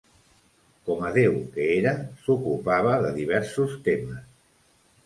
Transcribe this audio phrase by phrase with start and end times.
[0.87, 1.93] Com a déu que era,
[2.25, 4.27] s'ocupava de diversos temes.